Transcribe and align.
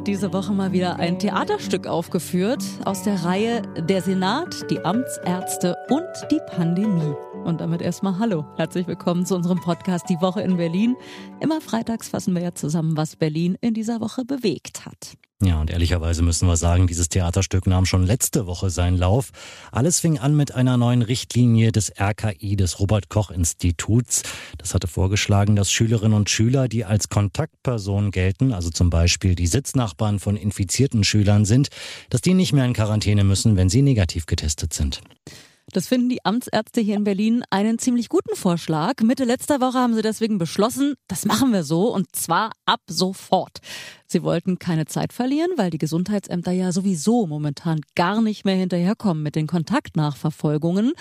Hat 0.00 0.06
diese 0.06 0.32
Woche 0.32 0.54
mal 0.54 0.72
wieder 0.72 0.98
ein 0.98 1.18
Theaterstück 1.18 1.86
aufgeführt 1.86 2.62
aus 2.86 3.02
der 3.02 3.22
Reihe 3.22 3.60
Der 3.76 4.00
Senat, 4.00 4.70
die 4.70 4.82
Amtsärzte 4.82 5.76
und 5.90 6.06
die 6.30 6.40
Pandemie. 6.56 7.14
Und 7.44 7.60
damit 7.60 7.82
erstmal 7.82 8.18
Hallo. 8.18 8.44
Herzlich 8.56 8.86
willkommen 8.86 9.24
zu 9.24 9.34
unserem 9.34 9.60
Podcast 9.60 10.08
Die 10.08 10.20
Woche 10.20 10.42
in 10.42 10.56
Berlin. 10.56 10.96
Immer 11.40 11.60
freitags 11.60 12.08
fassen 12.08 12.34
wir 12.34 12.42
ja 12.42 12.54
zusammen, 12.54 12.96
was 12.96 13.16
Berlin 13.16 13.56
in 13.60 13.74
dieser 13.74 14.00
Woche 14.00 14.24
bewegt 14.24 14.84
hat. 14.86 15.16
Ja, 15.42 15.58
und 15.58 15.70
ehrlicherweise 15.70 16.22
müssen 16.22 16.46
wir 16.46 16.58
sagen, 16.58 16.86
dieses 16.86 17.08
Theaterstück 17.08 17.66
nahm 17.66 17.86
schon 17.86 18.04
letzte 18.04 18.46
Woche 18.46 18.68
seinen 18.68 18.98
Lauf. 18.98 19.30
Alles 19.72 19.98
fing 19.98 20.18
an 20.18 20.36
mit 20.36 20.54
einer 20.54 20.76
neuen 20.76 21.00
Richtlinie 21.00 21.72
des 21.72 21.90
RKI, 21.98 22.56
des 22.56 22.78
Robert 22.78 23.08
Koch 23.08 23.30
Instituts. 23.30 24.22
Das 24.58 24.74
hatte 24.74 24.86
vorgeschlagen, 24.86 25.56
dass 25.56 25.72
Schülerinnen 25.72 26.12
und 26.12 26.28
Schüler, 26.28 26.68
die 26.68 26.84
als 26.84 27.08
Kontaktpersonen 27.08 28.10
gelten, 28.10 28.52
also 28.52 28.68
zum 28.68 28.90
Beispiel 28.90 29.34
die 29.34 29.46
Sitznachbarn 29.46 30.18
von 30.18 30.36
infizierten 30.36 31.04
Schülern 31.04 31.46
sind, 31.46 31.68
dass 32.10 32.20
die 32.20 32.34
nicht 32.34 32.52
mehr 32.52 32.66
in 32.66 32.74
Quarantäne 32.74 33.24
müssen, 33.24 33.56
wenn 33.56 33.70
sie 33.70 33.80
negativ 33.80 34.26
getestet 34.26 34.74
sind. 34.74 35.00
Das 35.72 35.86
finden 35.86 36.08
die 36.08 36.24
Amtsärzte 36.24 36.80
hier 36.80 36.96
in 36.96 37.04
Berlin 37.04 37.44
einen 37.50 37.78
ziemlich 37.78 38.08
guten 38.08 38.34
Vorschlag. 38.34 38.94
Mitte 39.02 39.24
letzter 39.24 39.60
Woche 39.60 39.78
haben 39.78 39.94
sie 39.94 40.02
deswegen 40.02 40.38
beschlossen, 40.38 40.94
das 41.08 41.24
machen 41.24 41.52
wir 41.52 41.64
so 41.64 41.94
und 41.94 42.14
zwar 42.14 42.50
ab 42.66 42.80
sofort. 42.88 43.60
Sie 44.12 44.24
wollten 44.24 44.58
keine 44.58 44.86
Zeit 44.86 45.12
verlieren, 45.12 45.52
weil 45.56 45.70
die 45.70 45.78
Gesundheitsämter 45.78 46.50
ja 46.50 46.72
sowieso 46.72 47.28
momentan 47.28 47.80
gar 47.94 48.20
nicht 48.20 48.44
mehr 48.44 48.56
hinterherkommen 48.56 49.22
mit 49.22 49.36
den 49.36 49.46
Kontaktnachverfolgungen. 49.46 50.94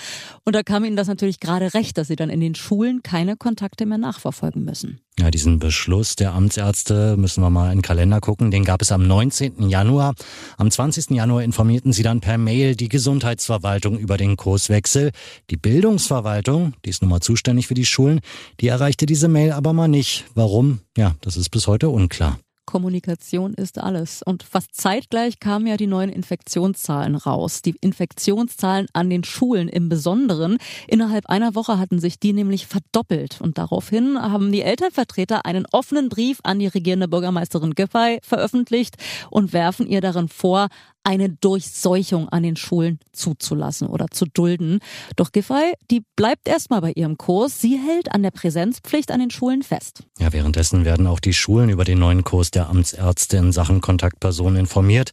Und 0.45 0.55
da 0.55 0.61
kam 0.61 0.83
ihnen 0.83 0.95
das 0.95 1.07
natürlich 1.07 1.39
gerade 1.39 1.73
recht, 1.73 1.97
dass 1.97 2.07
sie 2.07 2.15
dann 2.15 2.29
in 2.29 2.39
den 2.39 2.53
Schulen 2.53 3.01
keine 3.01 3.35
Kontakte 3.35 3.87
mehr 3.87 3.97
nachverfolgen 3.97 4.63
müssen. 4.63 5.01
Ja, 5.19 5.31
diesen 5.31 5.59
Beschluss 5.59 6.15
der 6.15 6.33
Amtsärzte 6.33 7.17
müssen 7.17 7.41
wir 7.41 7.49
mal 7.49 7.71
in 7.71 7.79
den 7.79 7.81
Kalender 7.81 8.21
gucken. 8.21 8.51
Den 8.51 8.63
gab 8.63 8.81
es 8.81 8.91
am 8.91 9.05
19. 9.05 9.67
Januar. 9.67 10.13
Am 10.57 10.71
20. 10.71 11.09
Januar 11.09 11.43
informierten 11.43 11.91
sie 11.91 12.03
dann 12.03 12.21
per 12.21 12.37
Mail 12.37 12.75
die 12.75 12.87
Gesundheitsverwaltung 12.87 13.97
über 13.99 14.15
den 14.15 14.37
Kurswechsel. 14.59 15.11
Die 15.49 15.55
Bildungsverwaltung, 15.55 16.73
die 16.83 16.89
ist 16.89 17.01
nun 17.01 17.09
mal 17.09 17.21
zuständig 17.21 17.67
für 17.67 17.75
die 17.75 17.85
Schulen, 17.85 18.19
die 18.59 18.67
erreichte 18.67 19.05
diese 19.05 19.29
Mail 19.29 19.53
aber 19.53 19.71
mal 19.71 19.87
nicht. 19.87 20.25
Warum? 20.35 20.81
Ja, 20.97 21.15
das 21.21 21.37
ist 21.37 21.49
bis 21.49 21.67
heute 21.67 21.87
unklar. 21.87 22.37
Kommunikation 22.65 23.55
ist 23.55 23.79
alles. 23.79 24.21
Und 24.21 24.43
fast 24.43 24.75
zeitgleich 24.75 25.39
kamen 25.39 25.65
ja 25.65 25.75
die 25.75 25.87
neuen 25.87 26.11
Infektionszahlen 26.11 27.15
raus. 27.15 27.63
Die 27.63 27.73
Infektionszahlen 27.81 28.85
an 28.93 29.09
den 29.09 29.23
Schulen 29.23 29.69
im 29.69 29.89
Besonderen. 29.89 30.57
Innerhalb 30.87 31.25
einer 31.27 31.55
Woche 31.55 31.79
hatten 31.79 31.99
sich 31.99 32.19
die 32.19 32.31
nämlich 32.31 32.67
verdoppelt. 32.67 33.41
Und 33.41 33.57
daraufhin 33.57 34.21
haben 34.21 34.51
die 34.51 34.61
Elternvertreter 34.61 35.47
einen 35.47 35.65
offenen 35.71 36.09
Brief 36.09 36.41
an 36.43 36.59
die 36.59 36.67
regierende 36.67 37.07
Bürgermeisterin 37.07 37.73
Giffey 37.73 38.19
veröffentlicht 38.21 38.97
und 39.31 39.51
werfen 39.51 39.87
ihr 39.87 40.01
darin 40.01 40.27
vor, 40.27 40.67
eine 41.03 41.29
Durchseuchung 41.29 42.29
an 42.29 42.43
den 42.43 42.55
Schulen 42.55 42.99
zuzulassen 43.13 43.87
oder 43.87 44.07
zu 44.11 44.25
dulden. 44.25 44.79
Doch 45.15 45.31
Giffey, 45.31 45.73
die 45.89 46.03
bleibt 46.15 46.47
erstmal 46.47 46.81
bei 46.81 46.91
ihrem 46.91 47.17
Kurs. 47.17 47.61
Sie 47.61 47.77
hält 47.77 48.11
an 48.11 48.23
der 48.23 48.31
Präsenzpflicht 48.31 49.11
an 49.11 49.19
den 49.19 49.31
Schulen 49.31 49.63
fest. 49.63 50.03
Ja, 50.19 50.33
währenddessen 50.33 50.85
werden 50.85 51.07
auch 51.07 51.19
die 51.19 51.33
Schulen 51.33 51.69
über 51.69 51.83
den 51.83 51.99
neuen 51.99 52.23
Kurs 52.23 52.51
der 52.51 52.69
Amtsärzte 52.69 53.37
in 53.37 53.51
Sachen 53.51 53.81
Kontaktpersonen 53.81 54.57
informiert. 54.57 55.11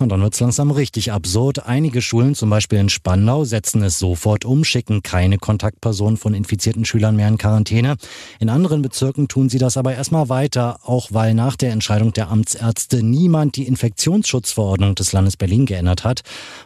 Und 0.00 0.08
dann 0.08 0.20
wird's 0.22 0.40
langsam 0.40 0.72
richtig 0.72 1.12
absurd. 1.12 1.66
Einige 1.66 2.02
Schulen, 2.02 2.34
zum 2.34 2.50
Beispiel 2.50 2.80
in 2.80 2.88
Spandau, 2.88 3.44
setzen 3.44 3.80
es 3.84 4.00
sofort 4.00 4.44
um, 4.44 4.64
schicken 4.64 5.04
keine 5.04 5.38
Kontaktpersonen 5.38 6.16
von 6.16 6.34
infizierten 6.34 6.84
Schülern 6.84 7.14
mehr 7.14 7.28
in 7.28 7.38
Quarantäne. 7.38 7.94
In 8.40 8.48
anderen 8.48 8.82
Bezirken 8.82 9.28
tun 9.28 9.48
sie 9.48 9.58
das 9.58 9.76
aber 9.76 9.94
erstmal 9.94 10.28
weiter, 10.28 10.80
auch 10.82 11.10
weil 11.12 11.32
nach 11.34 11.54
der 11.54 11.70
Entscheidung 11.70 12.12
der 12.12 12.28
Amtsärzte 12.28 13.04
niemand 13.04 13.54
die 13.54 13.68
Infektionsschutzverordnung 13.68 14.96
des 14.96 15.12
Landes 15.12 15.36
Berlin 15.36 15.64
geändert 15.64 16.02
hat. 16.02 16.22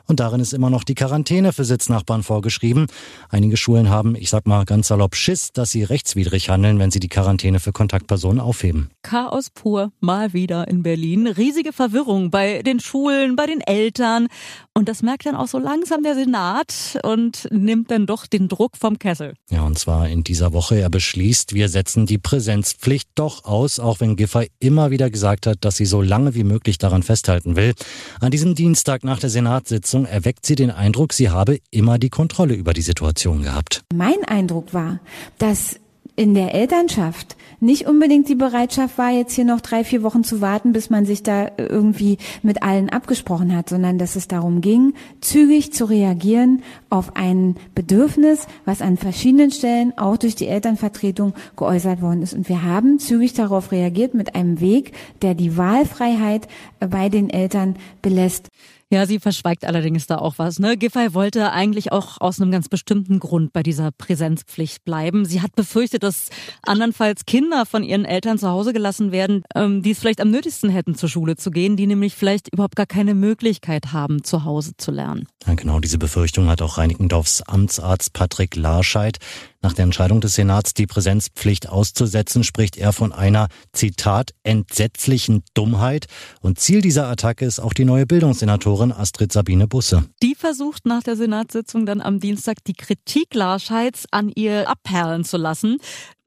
Und 0.07 0.21
darin 0.21 0.41
ist 0.41 0.55
immer 0.55 0.71
noch 0.71 0.83
die 0.83 0.95
Quarantäne 0.95 1.53
für 1.53 1.67
Sitznachbarn 1.67 2.23
vorgeschrieben. 2.23 2.87
Einige 3.29 3.59
Schulen 3.59 3.91
haben, 3.91 4.17
ich 4.17 4.31
sag 4.31 4.47
mal 4.47 4.65
ganz 4.65 4.89
salopp, 4.89 5.15
Schiss, 5.15 5.53
dass 5.53 5.71
sie 5.71 5.83
rechtswidrig 5.83 6.49
handeln, 6.49 6.79
wenn 6.79 6.91
sie 6.91 7.01
die 7.01 7.09
Quarantäne 7.09 7.61
für 7.61 7.73
Kontaktpersonen 7.73 8.41
aufheben. 8.41 8.89
Chaos 9.03 9.51
pur, 9.51 9.93
mal 10.01 10.33
wieder 10.33 10.67
in 10.67 10.83
Berlin. 10.83 11.27
Riesige 11.27 11.75
Verwirrung 11.75 12.31
bei 12.31 12.63
den 12.63 12.81
Schulen 12.81 13.18
Schulen, 13.19 13.37
bei 13.37 13.47
den 13.47 13.61
Eltern. 13.61 14.29
Und 14.75 14.89
das 14.89 15.03
merkt 15.03 15.27
dann 15.27 15.35
auch 15.35 15.49
so 15.49 15.59
langsam 15.59 16.03
der 16.03 16.15
Senat 16.15 16.99
und 17.03 17.49
nimmt 17.51 17.91
dann 17.91 18.07
doch 18.07 18.27
den 18.27 18.49
Druck 18.49 18.77
vom 18.77 18.99
Kessel. 18.99 19.35
Ja, 19.51 19.63
und 19.63 19.79
zwar 19.79 20.09
in 20.09 20.23
dieser 20.23 20.53
Woche. 20.53 20.77
Er 20.77 20.91
beschließt, 20.91 21.55
wir 21.55 21.69
setzen 21.69 22.07
die 22.07 22.19
Präsenzpflicht 22.19 23.09
doch 23.17 23.45
aus, 23.45 23.81
auch 23.81 24.01
wenn 24.01 24.17
Giffey 24.17 24.51
immer 24.61 24.91
wieder 24.91 25.11
gesagt 25.11 25.47
hat, 25.47 25.65
dass 25.65 25.77
sie 25.77 25.87
so 25.87 26.01
lange 26.01 26.35
wie 26.35 26.45
möglich 26.45 26.79
daran 26.79 27.03
festhalten 27.03 27.57
will. 27.57 27.75
An 28.21 28.31
diesem 28.31 28.55
Dienstag 28.55 29.05
nach 29.05 29.19
der 29.19 29.31
Senatssitzung 29.31 30.07
erweckt 30.07 30.47
sie 30.47 30.55
den 30.55 30.71
Eindruck, 30.71 31.13
sie 31.13 31.31
habe 31.31 31.59
immer 31.71 31.99
die 31.99 32.11
Kontrolle 32.11 32.55
über 32.55 32.73
die 32.73 32.83
Situation 32.83 33.43
gehabt. 33.43 33.83
Mein 33.93 34.25
Eindruck 34.25 34.73
war, 34.75 35.01
dass 35.39 35.81
in 36.19 36.35
der 36.35 36.53
Elternschaft 36.53 37.37
nicht 37.61 37.87
unbedingt 37.87 38.29
die 38.29 38.35
Bereitschaft 38.35 38.99
war, 38.99 39.11
jetzt 39.11 39.35
hier 39.35 39.45
noch 39.45 39.61
drei, 39.61 39.85
vier 39.85 40.03
Wochen 40.03 40.25
zu 40.25 40.41
warten, 40.41 40.73
bis 40.73 40.91
man 40.91 41.07
sich 41.07 41.23
da 41.23 41.49
irgendwie 41.57 42.19
mit 42.43 42.63
allen 42.63 42.89
abgesprochen 42.89 43.57
hat, 43.57 43.69
sondern 43.69 43.99
dass 43.99 44.17
es 44.17 44.27
darum 44.27 44.61
ging, 44.61 44.95
zügig 45.21 45.73
zu 45.73 45.85
reagieren 45.85 46.63
auf 46.91 47.15
ein 47.15 47.57
Bedürfnis, 47.77 48.49
was 48.65 48.83
an 48.83 48.97
verschiedenen 48.97 49.53
Stellen 49.53 49.97
auch 49.97 50.17
durch 50.17 50.35
die 50.35 50.49
Elternvertretung 50.49 51.35
geäußert 51.57 52.03
worden 52.03 52.23
ist. 52.23 52.35
Und 52.35 52.49
wir 52.49 52.65
haben 52.65 52.99
zügig 52.99 53.35
darauf 53.35 53.71
reagiert 53.71 54.15
mit 54.15 54.35
einem 54.35 54.61
Weg, 54.61 54.93
der 55.23 55.35
die 55.35 55.57
Wahlfreiheit 55.57 56.49
bei 56.81 57.09
den 57.09 57.31
Eltern 57.31 57.77
belässt. 58.03 58.49
Ja, 58.91 59.05
sie 59.05 59.19
verschweigt 59.19 59.67
allerdings 59.67 60.07
da 60.07 60.17
auch 60.17 60.39
was. 60.39 60.59
Ne? 60.59 60.79
Giffey 60.79 61.13
wollte 61.13 61.53
eigentlich 61.53 61.93
auch 61.93 62.23
aus 62.23 62.41
einem 62.41 62.51
ganz 62.51 62.71
bestimmten 62.71 63.19
Grund 63.19 63.53
bei 63.53 63.63
dieser 63.63 63.91
Präsenzpflicht 63.91 64.83
bleiben. 64.85 65.27
Sie 65.27 65.43
hat 65.43 65.55
befürchtet, 65.55 66.03
dass 66.03 66.31
andernfalls 66.63 67.27
Kinder 67.27 67.67
von 67.67 67.83
ihren 67.83 68.07
Eltern 68.07 68.39
zu 68.39 68.49
Hause 68.49 68.73
gelassen 68.73 69.13
werden, 69.13 69.43
ähm, 69.55 69.83
die 69.83 69.91
es 69.91 69.99
vielleicht 69.99 70.23
am 70.23 70.31
nötigsten 70.31 70.71
hätten, 70.71 70.95
zur 70.95 71.11
Schule 71.11 71.37
zu 71.37 71.51
gehen, 71.51 71.77
die 71.77 71.87
nämlich 71.87 72.15
vielleicht 72.15 72.51
überhaupt 72.51 72.77
gar 72.77 72.87
keine 72.87 73.15
Möglichkeit 73.15 73.93
haben, 73.93 74.25
zu 74.25 74.45
Hause 74.45 74.73
zu 74.79 74.91
lernen. 74.91 75.29
Ja, 75.47 75.53
genau 75.53 75.81
diese 75.81 75.99
Befürchtung 75.99 76.49
hat 76.49 76.63
auch 76.63 76.79
Reinickendorfs 76.79 77.43
Amtsarzt 77.43 78.15
Patrick 78.15 78.57
Larscheid. 78.57 79.19
Nach 79.61 79.73
der 79.73 79.85
Entscheidung 79.85 80.21
des 80.21 80.35
Senats, 80.35 80.73
die 80.73 80.87
Präsenzpflicht 80.87 81.69
auszusetzen, 81.69 82.45
spricht 82.45 82.77
er 82.77 82.93
von 82.93 83.13
einer, 83.13 83.49
Zitat, 83.73 84.31
entsetzlichen 84.45 85.43
Dummheit. 85.55 86.07
Und 86.41 86.61
Ziel 86.61 86.81
dieser 86.81 87.09
Attacke 87.09 87.45
ist 87.45 87.59
auch 87.59 87.73
die 87.73 87.85
neue 87.85 88.07
Bildungssenatorin 88.07 88.93
Astrid 88.93 89.33
Sabine 89.33 89.67
Busse. 89.67 90.05
Die 90.23 90.37
versucht 90.37 90.87
nach 90.87 91.03
der 91.03 91.17
Senatssitzung 91.17 91.87
dann 91.87 92.01
am 92.01 92.21
Dienstag 92.21 92.63
die 92.69 92.73
Kritik 92.73 93.35
Larscheids 93.35 94.05
an 94.13 94.31
ihr 94.33 94.69
abperlen 94.69 95.25
zu 95.25 95.37
lassen. 95.37 95.79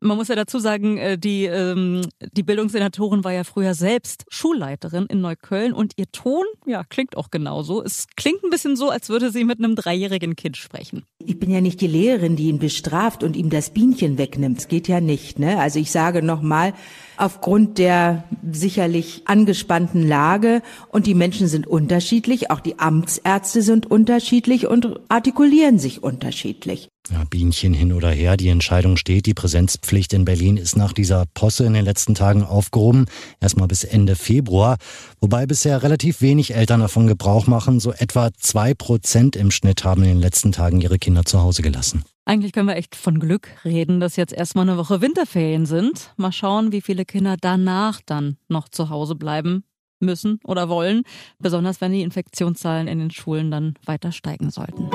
Man 0.03 0.17
muss 0.17 0.29
ja 0.29 0.35
dazu 0.35 0.57
sagen, 0.57 0.97
äh, 0.97 1.15
die, 1.15 1.45
ähm, 1.45 2.01
die 2.31 2.41
Bildungssenatorin 2.41 3.23
war 3.23 3.33
ja 3.33 3.43
früher 3.43 3.75
selbst 3.75 4.25
Schulleiterin 4.29 5.05
in 5.05 5.21
Neukölln 5.21 5.73
und 5.73 5.93
ihr 5.95 6.11
Ton, 6.11 6.43
ja, 6.65 6.83
klingt 6.83 7.15
auch 7.15 7.29
genauso. 7.29 7.83
Es 7.83 8.07
klingt 8.15 8.43
ein 8.43 8.49
bisschen 8.49 8.75
so, 8.75 8.89
als 8.89 9.09
würde 9.09 9.29
sie 9.29 9.43
mit 9.43 9.59
einem 9.59 9.75
dreijährigen 9.75 10.35
Kind 10.35 10.57
sprechen. 10.57 11.03
Ich 11.19 11.37
bin 11.37 11.51
ja 11.51 11.61
nicht 11.61 11.81
die 11.81 11.87
Lehrerin, 11.87 12.35
die 12.35 12.47
ihn 12.47 12.57
bestraft 12.57 13.23
und 13.23 13.35
ihm 13.35 13.51
das 13.51 13.69
Bienchen 13.69 14.17
wegnimmt. 14.17 14.57
Es 14.57 14.67
geht 14.67 14.87
ja 14.87 15.01
nicht, 15.01 15.37
ne? 15.37 15.59
Also 15.59 15.77
ich 15.77 15.91
sage 15.91 16.23
nochmal, 16.23 16.73
aufgrund 17.17 17.77
der 17.77 18.23
sicherlich 18.51 19.21
angespannten 19.25 20.07
Lage 20.07 20.63
und 20.89 21.05
die 21.05 21.13
Menschen 21.13 21.45
sind 21.47 21.67
unterschiedlich, 21.67 22.49
auch 22.49 22.59
die 22.59 22.79
Amtsärzte 22.79 23.61
sind 23.61 23.85
unterschiedlich 23.91 24.65
und 24.65 24.99
artikulieren 25.09 25.77
sich 25.77 26.01
unterschiedlich. 26.01 26.89
Ja, 27.09 27.23
Bienchen 27.29 27.73
hin 27.73 27.93
oder 27.93 28.11
her, 28.11 28.37
die 28.37 28.49
Entscheidung 28.49 28.95
steht. 28.95 29.25
Die 29.25 29.33
Präsenzpflicht 29.33 30.13
in 30.13 30.23
Berlin 30.23 30.57
ist 30.57 30.77
nach 30.77 30.93
dieser 30.93 31.25
Posse 31.33 31.65
in 31.65 31.73
den 31.73 31.83
letzten 31.83 32.13
Tagen 32.13 32.43
aufgehoben. 32.43 33.05
Erstmal 33.39 33.67
bis 33.67 33.83
Ende 33.83 34.15
Februar. 34.15 34.77
Wobei 35.19 35.47
bisher 35.47 35.81
relativ 35.81 36.21
wenig 36.21 36.53
Eltern 36.53 36.79
davon 36.79 37.07
Gebrauch 37.07 37.47
machen. 37.47 37.79
So 37.79 37.91
etwa 37.91 38.29
zwei 38.37 38.75
Prozent 38.75 39.35
im 39.35 39.49
Schnitt 39.49 39.83
haben 39.83 40.03
in 40.03 40.09
den 40.09 40.19
letzten 40.19 40.51
Tagen 40.51 40.79
ihre 40.79 40.99
Kinder 40.99 41.25
zu 41.25 41.41
Hause 41.41 41.63
gelassen. 41.63 42.03
Eigentlich 42.25 42.53
können 42.53 42.67
wir 42.67 42.75
echt 42.75 42.95
von 42.95 43.19
Glück 43.19 43.49
reden, 43.65 43.99
dass 43.99 44.15
jetzt 44.15 44.33
erstmal 44.33 44.69
eine 44.69 44.77
Woche 44.77 45.01
Winterferien 45.01 45.65
sind. 45.65 46.13
Mal 46.17 46.31
schauen, 46.31 46.71
wie 46.71 46.81
viele 46.81 47.03
Kinder 47.03 47.35
danach 47.39 47.99
dann 48.05 48.37
noch 48.47 48.69
zu 48.69 48.89
Hause 48.89 49.15
bleiben 49.15 49.63
müssen 49.99 50.39
oder 50.43 50.69
wollen. 50.69 51.01
Besonders 51.39 51.81
wenn 51.81 51.93
die 51.93 52.03
Infektionszahlen 52.03 52.87
in 52.87 52.99
den 52.99 53.11
Schulen 53.11 53.49
dann 53.49 53.73
weiter 53.85 54.11
steigen 54.11 54.51
sollten. 54.51 54.89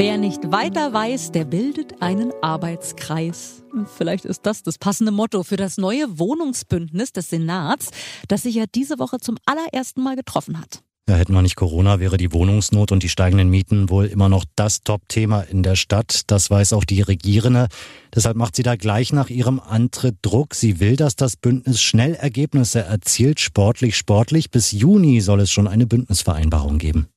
Wer 0.00 0.16
nicht 0.16 0.50
weiter 0.50 0.94
weiß, 0.94 1.30
der 1.32 1.44
bildet 1.44 2.00
einen 2.00 2.32
Arbeitskreis. 2.40 3.62
Vielleicht 3.98 4.24
ist 4.24 4.46
das 4.46 4.62
das 4.62 4.78
passende 4.78 5.12
Motto 5.12 5.42
für 5.42 5.58
das 5.58 5.76
neue 5.76 6.18
Wohnungsbündnis 6.18 7.12
des 7.12 7.28
Senats, 7.28 7.90
das 8.26 8.44
sich 8.44 8.54
ja 8.54 8.64
diese 8.74 8.98
Woche 8.98 9.18
zum 9.18 9.36
allerersten 9.44 10.02
Mal 10.02 10.16
getroffen 10.16 10.58
hat. 10.58 10.80
Ja, 11.06 11.16
hätten 11.16 11.34
wir 11.34 11.42
nicht 11.42 11.56
Corona, 11.56 12.00
wäre 12.00 12.16
die 12.16 12.32
Wohnungsnot 12.32 12.92
und 12.92 13.02
die 13.02 13.10
steigenden 13.10 13.50
Mieten 13.50 13.90
wohl 13.90 14.06
immer 14.06 14.30
noch 14.30 14.46
das 14.56 14.80
Top-Thema 14.84 15.42
in 15.42 15.62
der 15.62 15.76
Stadt. 15.76 16.22
Das 16.28 16.48
weiß 16.48 16.72
auch 16.72 16.86
die 16.86 17.02
Regierende. 17.02 17.68
Deshalb 18.14 18.38
macht 18.38 18.56
sie 18.56 18.62
da 18.62 18.76
gleich 18.76 19.12
nach 19.12 19.28
ihrem 19.28 19.60
Antritt 19.60 20.16
Druck. 20.22 20.54
Sie 20.54 20.80
will, 20.80 20.96
dass 20.96 21.14
das 21.14 21.36
Bündnis 21.36 21.82
schnell 21.82 22.14
Ergebnisse 22.14 22.80
erzielt, 22.80 23.38
sportlich, 23.38 23.98
sportlich. 23.98 24.50
Bis 24.50 24.72
Juni 24.72 25.20
soll 25.20 25.40
es 25.40 25.50
schon 25.50 25.68
eine 25.68 25.86
Bündnisvereinbarung 25.86 26.78
geben. 26.78 27.08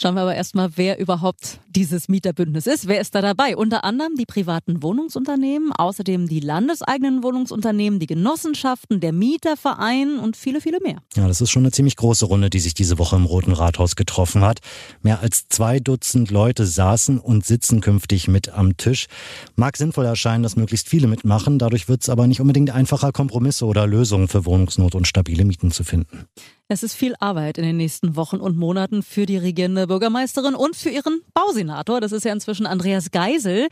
Schauen 0.00 0.14
wir 0.14 0.22
aber 0.22 0.36
erstmal, 0.36 0.70
wer 0.76 1.00
überhaupt 1.00 1.58
dieses 1.70 2.08
Mieterbündnis 2.08 2.68
ist. 2.68 2.86
Wer 2.86 3.00
ist 3.00 3.16
da 3.16 3.20
dabei? 3.20 3.56
Unter 3.56 3.82
anderem 3.82 4.14
die 4.14 4.26
privaten 4.26 4.80
Wohnungsunternehmen, 4.80 5.72
außerdem 5.72 6.28
die 6.28 6.38
landeseigenen 6.38 7.24
Wohnungsunternehmen, 7.24 7.98
die 7.98 8.06
Genossenschaften, 8.06 9.00
der 9.00 9.12
Mieterverein 9.12 10.20
und 10.20 10.36
viele, 10.36 10.60
viele 10.60 10.78
mehr. 10.84 10.98
Ja, 11.16 11.26
das 11.26 11.40
ist 11.40 11.50
schon 11.50 11.62
eine 11.64 11.72
ziemlich 11.72 11.96
große 11.96 12.26
Runde, 12.26 12.48
die 12.48 12.60
sich 12.60 12.74
diese 12.74 13.00
Woche 13.00 13.16
im 13.16 13.24
Roten 13.24 13.50
Rathaus 13.50 13.96
getroffen 13.96 14.42
hat. 14.42 14.60
Mehr 15.02 15.18
als 15.18 15.48
zwei 15.48 15.80
Dutzend 15.80 16.30
Leute 16.30 16.64
saßen 16.64 17.18
und 17.18 17.44
sitzen 17.44 17.80
künftig 17.80 18.28
mit 18.28 18.50
am 18.50 18.76
Tisch. 18.76 19.08
Mag 19.56 19.76
sinnvoll 19.76 20.04
erscheinen, 20.06 20.44
dass 20.44 20.54
möglichst 20.54 20.88
viele 20.88 21.08
mitmachen. 21.08 21.58
Dadurch 21.58 21.88
wird 21.88 22.02
es 22.02 22.08
aber 22.08 22.28
nicht 22.28 22.40
unbedingt 22.40 22.70
einfacher, 22.70 23.10
Kompromisse 23.10 23.66
oder 23.66 23.88
Lösungen 23.88 24.28
für 24.28 24.46
Wohnungsnot 24.46 24.94
und 24.94 25.08
stabile 25.08 25.44
Mieten 25.44 25.72
zu 25.72 25.82
finden. 25.82 26.28
Es 26.70 26.82
ist 26.82 26.92
viel 26.92 27.14
Arbeit 27.18 27.56
in 27.56 27.64
den 27.64 27.78
nächsten 27.78 28.14
Wochen 28.14 28.36
und 28.36 28.58
Monaten 28.58 29.02
für 29.02 29.24
die 29.24 29.38
regierende 29.38 29.86
Bürgermeisterin 29.86 30.54
und 30.54 30.76
für 30.76 30.90
ihren 30.90 31.22
Bausenator. 31.32 32.02
Das 32.02 32.12
ist 32.12 32.26
ja 32.26 32.32
inzwischen 32.34 32.66
Andreas 32.66 33.10
Geisel. 33.10 33.68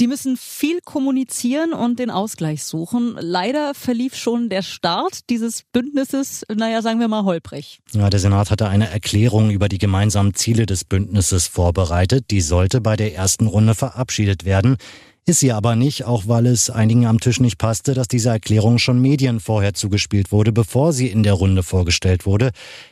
Die 0.00 0.08
müssen 0.08 0.36
viel 0.36 0.80
kommunizieren 0.80 1.72
und 1.72 2.00
den 2.00 2.10
Ausgleich 2.10 2.64
suchen. 2.64 3.16
Leider 3.20 3.72
verlief 3.74 4.16
schon 4.16 4.48
der 4.48 4.62
Start 4.62 5.30
dieses 5.30 5.62
Bündnisses, 5.62 6.44
naja, 6.52 6.82
sagen 6.82 6.98
wir 6.98 7.06
mal 7.06 7.22
holprig. 7.22 7.78
Ja, 7.92 8.10
der 8.10 8.18
Senat 8.18 8.50
hatte 8.50 8.68
eine 8.68 8.90
Erklärung 8.90 9.50
über 9.50 9.68
die 9.68 9.78
gemeinsamen 9.78 10.34
Ziele 10.34 10.66
des 10.66 10.82
Bündnisses 10.82 11.46
vorbereitet. 11.46 12.32
Die 12.32 12.40
sollte 12.40 12.80
bei 12.80 12.96
der 12.96 13.14
ersten 13.14 13.46
Runde 13.46 13.76
verabschiedet 13.76 14.44
werden. 14.44 14.76
Ist 15.30 15.38
sie 15.38 15.52
aber 15.52 15.76
nicht, 15.76 16.06
auch 16.06 16.24
weil 16.26 16.44
es 16.46 16.70
einigen 16.70 17.06
am 17.06 17.20
Tisch 17.20 17.38
nicht 17.38 17.56
passte, 17.56 17.94
dass 17.94 18.08
diese 18.08 18.30
Erklärung 18.30 18.78
schon 18.78 19.00
Medien 19.00 19.38
vorher 19.38 19.74
zugespielt 19.74 20.32
wurde, 20.32 20.50
bevor 20.50 20.92
sie 20.92 21.06
in 21.06 21.22
der 21.22 21.34
Runde 21.34 21.62
vorgestellt 21.62 22.26
wurde. 22.26 22.50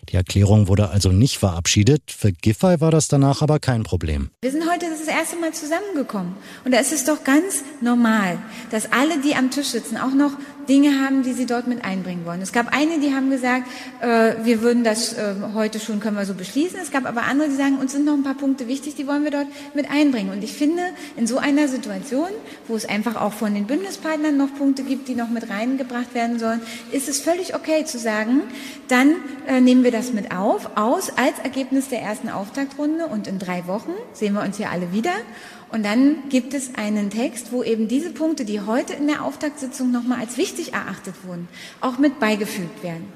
Die 0.08 0.14
Erklärung 0.14 0.68
wurde 0.68 0.90
also 0.90 1.10
nicht 1.10 1.38
verabschiedet. 1.38 2.00
Für 2.16 2.30
Giffey 2.30 2.80
war 2.80 2.92
das 2.92 3.08
danach 3.08 3.42
aber 3.42 3.58
kein 3.58 3.82
Problem. 3.82 4.30
Wir 4.40 4.52
sind 4.52 4.70
heute 4.70 4.86
das 4.88 5.12
erste 5.12 5.34
Mal 5.34 5.52
zusammengekommen. 5.52 6.36
Und 6.64 6.72
da 6.72 6.78
ist 6.78 6.92
es 6.92 7.04
doch 7.04 7.24
ganz 7.24 7.64
normal, 7.80 8.38
dass 8.70 8.92
alle, 8.92 9.20
die 9.20 9.34
am 9.34 9.50
Tisch 9.50 9.70
sitzen, 9.70 9.96
auch 9.96 10.14
noch 10.14 10.30
Dinge 10.68 11.00
haben, 11.02 11.22
die 11.22 11.32
sie 11.32 11.46
dort 11.46 11.66
mit 11.66 11.84
einbringen 11.84 12.26
wollen. 12.26 12.42
Es 12.42 12.52
gab 12.52 12.74
eine, 12.74 13.00
die 13.00 13.14
haben 13.14 13.30
gesagt, 13.30 13.66
äh, 14.00 14.34
wir 14.44 14.60
würden 14.60 14.84
das 14.84 15.14
äh, 15.14 15.34
heute 15.54 15.80
schon, 15.80 16.00
können 16.00 16.16
wir 16.16 16.26
so 16.26 16.34
beschließen. 16.34 16.78
Es 16.80 16.90
gab 16.90 17.06
aber 17.06 17.22
andere, 17.22 17.48
die 17.48 17.54
sagen, 17.54 17.78
uns 17.78 17.92
sind 17.92 18.04
noch 18.04 18.14
ein 18.14 18.22
paar 18.22 18.34
Punkte 18.34 18.68
wichtig, 18.68 18.94
die 18.94 19.06
wollen 19.06 19.24
wir 19.24 19.30
dort 19.30 19.46
mit 19.74 19.90
einbringen. 19.90 20.30
Und 20.30 20.44
ich 20.44 20.52
finde, 20.52 20.82
in 21.16 21.26
so 21.26 21.38
einer 21.38 21.68
Situation, 21.68 22.28
wo 22.66 22.76
es 22.76 22.88
einfach 22.88 23.16
auch 23.16 23.32
von 23.32 23.54
den 23.54 23.66
Bündnispartnern 23.66 24.36
noch 24.36 24.54
Punkte 24.54 24.82
gibt, 24.82 25.08
die 25.08 25.14
noch 25.14 25.30
mit 25.30 25.48
reingebracht 25.48 26.14
werden 26.14 26.38
sollen, 26.38 26.60
ist 26.92 27.08
es 27.08 27.20
völlig 27.20 27.54
okay 27.54 27.84
zu 27.84 27.98
sagen, 27.98 28.42
dann 28.88 29.16
äh, 29.46 29.60
nehmen 29.60 29.84
wir 29.84 29.90
das 29.90 30.12
mit 30.12 30.32
auf, 30.32 30.76
aus 30.76 31.10
als 31.16 31.38
Ergebnis 31.42 31.88
der 31.88 32.02
ersten 32.02 32.28
Auftaktrunde 32.28 33.06
und 33.06 33.26
in 33.26 33.38
drei 33.38 33.66
Wochen 33.66 33.92
sehen 34.12 34.34
wir 34.34 34.42
uns 34.42 34.56
hier 34.56 34.70
alle 34.70 34.92
wieder. 34.92 35.12
Und 35.70 35.84
dann 35.84 36.28
gibt 36.30 36.54
es 36.54 36.74
einen 36.74 37.10
Text, 37.10 37.52
wo 37.52 37.62
eben 37.62 37.88
diese 37.88 38.10
Punkte, 38.10 38.44
die 38.44 38.60
heute 38.60 38.94
in 38.94 39.06
der 39.06 39.24
Auftaktsitzung 39.24 39.90
nochmal 39.90 40.20
als 40.20 40.36
wichtig 40.36 40.72
erachtet 40.72 41.14
wurden, 41.24 41.48
auch 41.80 41.98
mit 41.98 42.18
beigefügt 42.20 42.82
werden. 42.82 43.12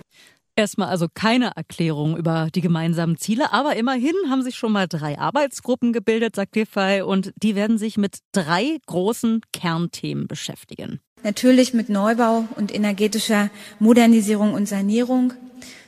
Erstmal 0.54 0.88
also 0.88 1.06
keine 1.12 1.52
Erklärung 1.56 2.16
über 2.18 2.48
die 2.54 2.60
gemeinsamen 2.60 3.16
Ziele, 3.16 3.54
aber 3.54 3.76
immerhin 3.76 4.14
haben 4.28 4.42
sich 4.42 4.56
schon 4.56 4.72
mal 4.72 4.86
drei 4.86 5.18
Arbeitsgruppen 5.18 5.94
gebildet, 5.94 6.36
sagt 6.36 6.56
DeFi, 6.56 7.00
und 7.00 7.32
die 7.42 7.54
werden 7.54 7.78
sich 7.78 7.96
mit 7.96 8.18
drei 8.32 8.76
großen 8.86 9.40
Kernthemen 9.54 10.26
beschäftigen. 10.26 11.00
Natürlich 11.22 11.72
mit 11.72 11.88
Neubau 11.88 12.46
und 12.56 12.74
energetischer 12.74 13.48
Modernisierung 13.78 14.52
und 14.52 14.68
Sanierung. 14.68 15.32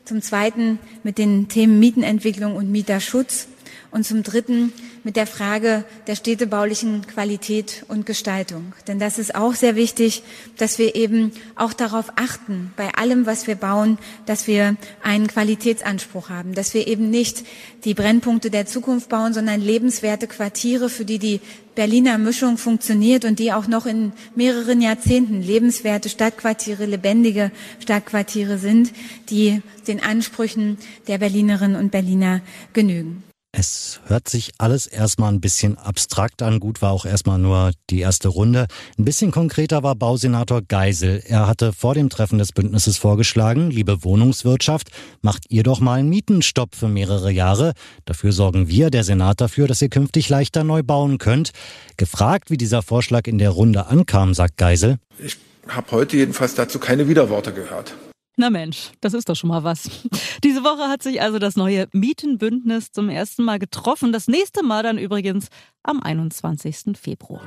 Zum 0.05 0.22
Zweiten 0.22 0.78
mit 1.02 1.19
den 1.19 1.49
Themen 1.49 1.78
Mietenentwicklung 1.78 2.56
und 2.56 2.70
Mieterschutz. 2.70 3.49
Und 3.94 4.05
zum 4.05 4.25
Dritten 4.25 4.73
mit 5.05 5.14
der 5.14 5.29
Frage 5.29 5.85
der 6.08 6.17
städtebaulichen 6.17 7.06
Qualität 7.06 7.85
und 7.87 8.06
Gestaltung. 8.06 8.73
Denn 8.88 8.99
das 8.99 9.20
ist 9.20 9.37
auch 9.37 9.55
sehr 9.55 9.76
wichtig, 9.76 10.25
dass 10.56 10.81
wir 10.81 10.96
eben 10.96 11.31
auch 11.55 11.73
darauf 11.73 12.06
achten, 12.17 12.73
bei 12.76 12.93
allem, 12.96 13.25
was 13.25 13.46
wir 13.46 13.55
bauen, 13.55 13.99
dass 14.26 14.49
wir 14.49 14.75
einen 15.05 15.29
Qualitätsanspruch 15.29 16.29
haben, 16.29 16.56
dass 16.56 16.75
wir 16.75 16.88
eben 16.88 17.08
nicht 17.08 17.44
die 17.85 17.94
Brennpunkte 17.94 18.50
der 18.50 18.67
Zukunft 18.67 19.11
bauen, 19.11 19.32
sondern 19.32 19.61
lebenswerte 19.61 20.26
Quartiere, 20.26 20.88
für 20.88 21.05
die 21.05 21.20
die 21.20 21.40
Berliner 21.76 22.19
Mischung 22.19 22.58
funktioniert 22.58 23.25
und 23.25 23.38
die 23.38 23.52
auch 23.52 23.69
noch 23.69 23.87
in 23.87 24.12
mehreren 24.35 24.81
Jahrzehnten 24.81 25.40
lebenswerte 25.40 26.08
Stadtquartiere, 26.08 26.87
lebendige 26.87 27.52
Stadtquartiere 27.79 28.58
sind, 28.58 28.93
die 29.31 29.62
den 29.87 30.02
Ansprüchen 30.02 30.79
der 31.06 31.19
Berlinerinnen 31.19 31.76
und 31.76 31.93
Berliner 31.93 32.40
genügen. 32.73 33.23
Es 33.56 34.00
hört 34.06 34.28
sich 34.28 34.50
alles 34.58 34.88
erstmal 34.88 35.32
ein 35.32 35.40
bisschen 35.40 35.78
abstrakt 35.78 36.42
an. 36.42 36.58
Gut 36.58 36.82
war 36.82 36.90
auch 36.90 37.06
erstmal 37.06 37.38
nur 37.38 37.70
die 37.88 38.00
erste 38.00 38.26
Runde. 38.26 38.66
Ein 38.98 39.04
bisschen 39.04 39.30
konkreter 39.30 39.84
war 39.84 39.94
Bausenator 39.94 40.60
Geisel. 40.62 41.22
Er 41.24 41.46
hatte 41.46 41.72
vor 41.72 41.94
dem 41.94 42.10
Treffen 42.10 42.38
des 42.38 42.50
Bündnisses 42.50 42.96
vorgeschlagen, 42.96 43.70
liebe 43.70 44.02
Wohnungswirtschaft, 44.02 44.90
macht 45.22 45.44
ihr 45.50 45.62
doch 45.62 45.78
mal 45.78 46.00
einen 46.00 46.08
Mietenstopp 46.08 46.74
für 46.74 46.88
mehrere 46.88 47.30
Jahre. 47.30 47.74
Dafür 48.06 48.32
sorgen 48.32 48.66
wir, 48.66 48.90
der 48.90 49.04
Senat, 49.04 49.40
dafür, 49.40 49.68
dass 49.68 49.80
ihr 49.80 49.88
künftig 49.88 50.28
leichter 50.28 50.64
neu 50.64 50.82
bauen 50.82 51.18
könnt. 51.18 51.52
Gefragt, 51.96 52.50
wie 52.50 52.56
dieser 52.56 52.82
Vorschlag 52.82 53.28
in 53.28 53.38
der 53.38 53.50
Runde 53.50 53.86
ankam, 53.86 54.34
sagt 54.34 54.56
Geisel. 54.56 54.98
Ich 55.24 55.36
habe 55.68 55.92
heute 55.92 56.16
jedenfalls 56.16 56.56
dazu 56.56 56.80
keine 56.80 57.06
Widerworte 57.06 57.52
gehört. 57.52 57.94
Na 58.36 58.50
Mensch, 58.50 58.90
das 59.00 59.14
ist 59.14 59.28
doch 59.28 59.36
schon 59.36 59.48
mal 59.48 59.62
was. 59.62 59.88
Diese 60.44 60.64
Woche 60.64 60.88
hat 60.88 61.02
sich 61.02 61.23
also 61.23 61.38
das 61.38 61.56
neue 61.56 61.88
Mietenbündnis 61.92 62.90
zum 62.90 63.09
ersten 63.09 63.44
Mal 63.44 63.59
getroffen. 63.59 64.12
Das 64.12 64.26
nächste 64.26 64.64
Mal 64.64 64.82
dann 64.82 64.99
übrigens 64.99 65.49
am 65.85 66.02
21. 66.02 66.97
Februar. 66.97 67.42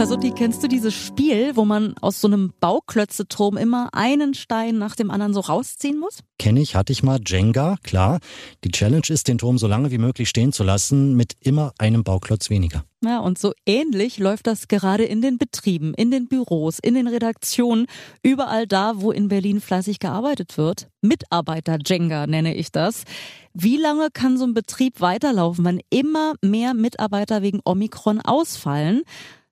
Pasutti, 0.00 0.30
kennst 0.30 0.62
du 0.62 0.66
dieses 0.66 0.94
Spiel, 0.94 1.56
wo 1.56 1.66
man 1.66 1.94
aus 2.00 2.22
so 2.22 2.26
einem 2.26 2.54
Bauklötzeturm 2.58 3.58
immer 3.58 3.90
einen 3.92 4.32
Stein 4.32 4.78
nach 4.78 4.96
dem 4.96 5.10
anderen 5.10 5.34
so 5.34 5.40
rausziehen 5.40 5.98
muss? 5.98 6.20
Kenne 6.38 6.62
ich, 6.62 6.74
hatte 6.74 6.90
ich 6.90 7.02
mal 7.02 7.20
Jenga, 7.22 7.76
klar. 7.82 8.18
Die 8.64 8.70
Challenge 8.70 9.04
ist, 9.10 9.28
den 9.28 9.36
Turm 9.36 9.58
so 9.58 9.66
lange 9.66 9.90
wie 9.90 9.98
möglich 9.98 10.30
stehen 10.30 10.54
zu 10.54 10.64
lassen, 10.64 11.16
mit 11.16 11.36
immer 11.40 11.74
einem 11.76 12.02
Bauklotz 12.02 12.48
weniger. 12.48 12.82
Ja, 13.04 13.18
und 13.18 13.38
so 13.38 13.52
ähnlich 13.66 14.16
läuft 14.16 14.46
das 14.46 14.68
gerade 14.68 15.04
in 15.04 15.20
den 15.20 15.36
Betrieben, 15.36 15.92
in 15.92 16.10
den 16.10 16.28
Büros, 16.28 16.78
in 16.78 16.94
den 16.94 17.06
Redaktionen, 17.06 17.86
überall 18.22 18.66
da, 18.66 19.02
wo 19.02 19.12
in 19.12 19.28
Berlin 19.28 19.60
fleißig 19.60 19.98
gearbeitet 19.98 20.56
wird. 20.56 20.88
Mitarbeiter-Jenga 21.02 22.26
nenne 22.26 22.54
ich 22.54 22.72
das. 22.72 23.04
Wie 23.52 23.76
lange 23.76 24.08
kann 24.10 24.38
so 24.38 24.44
ein 24.44 24.54
Betrieb 24.54 25.02
weiterlaufen, 25.02 25.64
wenn 25.66 25.80
immer 25.90 26.34
mehr 26.40 26.72
Mitarbeiter 26.72 27.42
wegen 27.42 27.60
Omikron 27.64 28.22
ausfallen? 28.22 29.02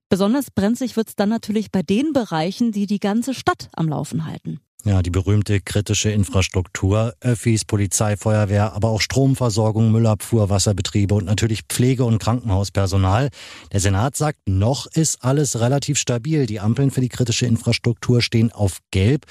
Besonders 0.08 0.50
brenzlig 0.50 0.96
wird's 0.96 1.16
dann 1.16 1.28
natürlich 1.28 1.70
bei 1.70 1.82
den 1.82 2.12
Bereichen, 2.12 2.72
die 2.72 2.86
die 2.86 3.00
ganze 3.00 3.34
Stadt 3.34 3.68
am 3.74 3.88
Laufen 3.88 4.24
halten. 4.24 4.60
Ja, 4.84 5.02
die 5.02 5.10
berühmte 5.10 5.60
kritische 5.60 6.10
Infrastruktur, 6.10 7.12
Öffis, 7.20 7.64
Polizei, 7.64 8.16
Feuerwehr, 8.16 8.74
aber 8.74 8.88
auch 8.88 9.00
Stromversorgung, 9.00 9.90
Müllabfuhr, 9.90 10.50
Wasserbetriebe 10.50 11.14
und 11.14 11.24
natürlich 11.24 11.62
Pflege- 11.68 12.04
und 12.04 12.18
Krankenhauspersonal. 12.20 13.28
Der 13.72 13.80
Senat 13.80 14.16
sagt, 14.16 14.38
noch 14.46 14.86
ist 14.86 15.24
alles 15.24 15.60
relativ 15.60 15.98
stabil. 15.98 16.46
Die 16.46 16.60
Ampeln 16.60 16.92
für 16.92 17.00
die 17.00 17.08
kritische 17.08 17.46
Infrastruktur 17.46 18.22
stehen 18.22 18.52
auf 18.52 18.78
Gelb. 18.92 19.26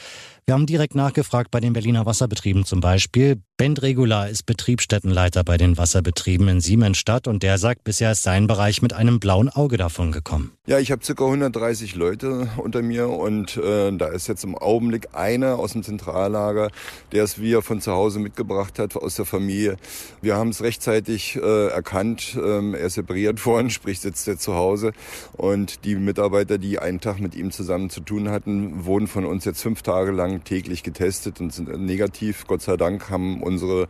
Wir 0.49 0.53
haben 0.53 0.65
direkt 0.65 0.95
nachgefragt 0.95 1.51
bei 1.51 1.59
den 1.59 1.73
Berliner 1.73 2.05
Wasserbetrieben 2.05 2.63
zum 2.63 2.79
Beispiel. 2.79 3.41
Bent 3.57 3.81
Regular 3.81 4.29
ist 4.29 4.45
Betriebsstättenleiter 4.45 5.43
bei 5.43 5.57
den 5.57 5.77
Wasserbetrieben 5.77 6.47
in 6.47 6.61
Siemensstadt 6.61 7.27
und 7.27 7.43
der 7.43 7.57
sagt, 7.57 7.83
bisher 7.83 8.13
ist 8.13 8.23
sein 8.23 8.47
Bereich 8.47 8.81
mit 8.81 8.93
einem 8.93 9.19
blauen 9.19 9.49
Auge 9.49 9.75
davon 9.75 10.13
gekommen. 10.13 10.53
Ja, 10.67 10.79
ich 10.79 10.91
habe 10.91 11.03
circa 11.03 11.25
130 11.25 11.95
Leute 11.95 12.47
unter 12.55 12.81
mir 12.81 13.09
und 13.09 13.57
äh, 13.57 13.91
da 13.91 14.07
ist 14.07 14.27
jetzt 14.27 14.45
im 14.45 14.55
Augenblick 14.55 15.09
einer 15.13 15.59
aus 15.59 15.73
dem 15.73 15.83
Zentrallager, 15.83 16.69
der 17.11 17.25
es 17.25 17.41
wir 17.41 17.61
von 17.61 17.81
zu 17.81 17.91
Hause 17.91 18.19
mitgebracht 18.19 18.79
hat, 18.79 18.95
aus 18.95 19.15
der 19.15 19.25
Familie. 19.25 19.75
Wir 20.21 20.37
haben 20.37 20.51
es 20.51 20.61
rechtzeitig 20.61 21.35
äh, 21.35 21.67
erkannt. 21.67 22.37
Ähm, 22.41 22.73
er 22.73 22.85
ist 22.85 22.93
separiert 22.93 23.45
worden, 23.45 23.69
sprich 23.69 23.99
sitzt 23.99 24.27
er 24.29 24.37
zu 24.37 24.53
Hause 24.53 24.93
und 25.33 25.83
die 25.83 25.95
Mitarbeiter, 25.95 26.57
die 26.57 26.79
einen 26.79 27.01
Tag 27.01 27.19
mit 27.19 27.35
ihm 27.35 27.51
zusammen 27.51 27.89
zu 27.89 27.99
tun 27.99 28.29
hatten, 28.29 28.85
wurden 28.85 29.07
von 29.07 29.25
uns 29.25 29.43
jetzt 29.43 29.61
fünf 29.61 29.81
Tage 29.81 30.11
lang 30.11 30.36
täglich 30.43 30.83
getestet 30.83 31.39
und 31.41 31.53
sind 31.53 31.69
negativ. 31.85 32.45
Gott 32.47 32.61
sei 32.61 32.77
Dank 32.77 33.09
haben 33.09 33.41
unsere 33.41 33.87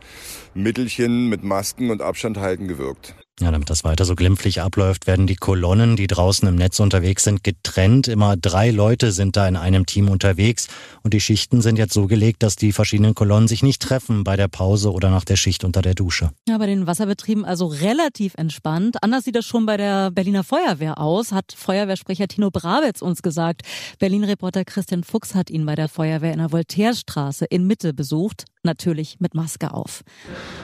Mittelchen 0.54 1.28
mit 1.28 1.44
Masken 1.44 1.90
und 1.90 2.02
Abstand 2.02 2.38
halten 2.38 2.68
gewirkt. 2.68 3.14
Ja, 3.40 3.52
damit 3.52 3.70
das 3.70 3.84
weiter 3.84 4.04
so 4.04 4.16
glimpflich 4.16 4.60
abläuft, 4.60 5.06
werden 5.06 5.28
die 5.28 5.36
Kolonnen, 5.36 5.94
die 5.94 6.08
draußen 6.08 6.48
im 6.48 6.56
Netz 6.56 6.80
unterwegs 6.80 7.22
sind, 7.22 7.44
getrennt. 7.44 8.08
Immer 8.08 8.36
drei 8.36 8.70
Leute 8.70 9.12
sind 9.12 9.36
da 9.36 9.46
in 9.46 9.56
einem 9.56 9.86
Team 9.86 10.08
unterwegs. 10.08 10.66
Und 11.04 11.14
die 11.14 11.20
Schichten 11.20 11.60
sind 11.60 11.78
jetzt 11.78 11.94
so 11.94 12.08
gelegt, 12.08 12.42
dass 12.42 12.56
die 12.56 12.72
verschiedenen 12.72 13.14
Kolonnen 13.14 13.46
sich 13.46 13.62
nicht 13.62 13.80
treffen 13.80 14.24
bei 14.24 14.36
der 14.36 14.48
Pause 14.48 14.92
oder 14.92 15.10
nach 15.10 15.24
der 15.24 15.36
Schicht 15.36 15.62
unter 15.62 15.82
der 15.82 15.94
Dusche. 15.94 16.30
Ja, 16.48 16.58
bei 16.58 16.66
den 16.66 16.88
Wasserbetrieben 16.88 17.44
also 17.44 17.66
relativ 17.66 18.34
entspannt. 18.34 18.96
Anders 19.02 19.22
sieht 19.24 19.36
das 19.36 19.46
schon 19.46 19.66
bei 19.66 19.76
der 19.76 20.10
Berliner 20.10 20.42
Feuerwehr 20.42 20.98
aus, 20.98 21.30
hat 21.30 21.54
Feuerwehrsprecher 21.56 22.26
Tino 22.26 22.50
Brawitz 22.50 23.02
uns 23.02 23.22
gesagt. 23.22 23.62
Berlin-Reporter 24.00 24.64
Christian 24.64 25.04
Fuchs 25.04 25.36
hat 25.36 25.48
ihn 25.48 25.64
bei 25.64 25.76
der 25.76 25.88
Feuerwehr 25.88 26.32
in 26.32 26.38
der 26.40 26.50
Voltaire-Straße 26.50 27.44
in 27.44 27.68
Mitte 27.68 27.94
besucht 27.94 28.46
natürlich 28.68 29.18
mit 29.20 29.34
Maske 29.34 29.72
auf. 29.72 30.02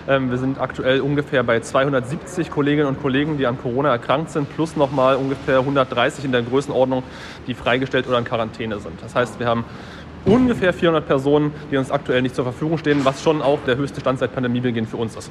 Ähm, 0.08 0.30
wir 0.30 0.38
sind 0.38 0.58
aktuell 0.58 1.00
ungefähr 1.00 1.42
bei 1.42 1.60
270 1.60 2.50
Kolleginnen 2.64 2.88
und 2.88 3.02
Kollegen, 3.02 3.36
die 3.36 3.46
an 3.46 3.58
Corona 3.58 3.90
erkrankt 3.90 4.30
sind, 4.30 4.48
plus 4.54 4.74
nochmal 4.74 5.16
ungefähr 5.16 5.58
130 5.58 6.24
in 6.24 6.32
der 6.32 6.40
Größenordnung, 6.40 7.02
die 7.46 7.52
freigestellt 7.52 8.08
oder 8.08 8.16
in 8.16 8.24
Quarantäne 8.24 8.80
sind. 8.80 8.94
Das 9.02 9.14
heißt, 9.14 9.38
wir 9.38 9.46
haben 9.46 9.66
ungefähr 10.24 10.72
400 10.72 11.06
Personen, 11.06 11.52
die 11.70 11.76
uns 11.76 11.90
aktuell 11.90 12.22
nicht 12.22 12.34
zur 12.34 12.44
Verfügung 12.44 12.78
stehen, 12.78 13.04
was 13.04 13.22
schon 13.22 13.42
auch 13.42 13.58
der 13.66 13.76
höchste 13.76 14.00
Stand 14.00 14.18
seit 14.18 14.32
Pandemiebeginn 14.32 14.86
für 14.86 14.96
uns 14.96 15.14
ist. 15.14 15.30